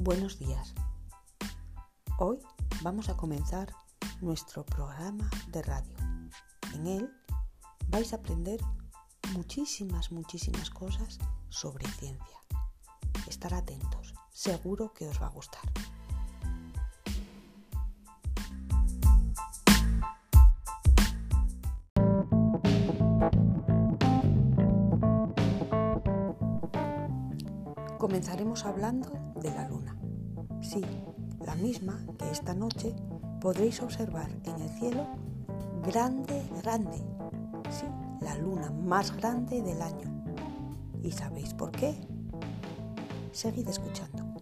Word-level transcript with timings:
Buenos 0.00 0.38
días. 0.38 0.74
Hoy 2.20 2.38
vamos 2.82 3.08
a 3.08 3.16
comenzar 3.16 3.74
nuestro 4.20 4.64
programa 4.64 5.28
de 5.48 5.60
radio. 5.60 5.92
En 6.72 6.86
él 6.86 7.10
vais 7.88 8.12
a 8.12 8.16
aprender 8.16 8.60
muchísimas, 9.32 10.12
muchísimas 10.12 10.70
cosas 10.70 11.18
sobre 11.48 11.88
ciencia. 11.88 12.38
Estar 13.26 13.52
atentos, 13.54 14.14
seguro 14.32 14.92
que 14.92 15.08
os 15.08 15.20
va 15.20 15.26
a 15.26 15.30
gustar. 15.30 15.62
Comenzaremos 27.98 28.64
hablando 28.64 29.10
de 29.42 29.50
la 29.50 29.68
luna. 29.68 29.87
Sí, 30.68 30.82
la 31.46 31.54
misma 31.54 31.98
que 32.18 32.30
esta 32.30 32.52
noche 32.52 32.94
podréis 33.40 33.80
observar 33.80 34.28
en 34.44 34.60
el 34.60 34.68
cielo 34.68 35.06
grande, 35.82 36.42
grande. 36.62 36.98
Sí, 37.70 37.86
la 38.20 38.36
luna 38.36 38.70
más 38.70 39.16
grande 39.16 39.62
del 39.62 39.80
año. 39.80 40.22
¿Y 41.02 41.10
sabéis 41.10 41.54
por 41.54 41.70
qué? 41.70 41.98
Seguid 43.32 43.66
escuchando. 43.66 44.37